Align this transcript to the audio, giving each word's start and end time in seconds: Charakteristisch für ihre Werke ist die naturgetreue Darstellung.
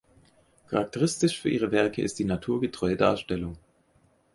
Charakteristisch 0.67 1.39
für 1.39 1.51
ihre 1.51 1.71
Werke 1.71 2.01
ist 2.01 2.17
die 2.17 2.25
naturgetreue 2.25 2.97
Darstellung. 2.97 3.59